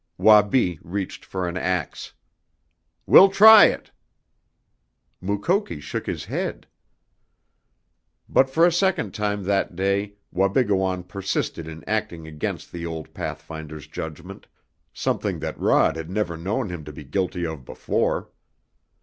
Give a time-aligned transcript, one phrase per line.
[0.17, 2.13] Wabi reached for an ax.
[3.05, 3.91] "We'll try it!"
[5.21, 6.65] Mukoki shook his head.
[8.27, 13.85] But for a second time that day Wabigoon persisted in acting against the old pathfinder's
[13.85, 14.47] judgment,
[14.91, 18.31] something that Rod had never known him to be guilty of before.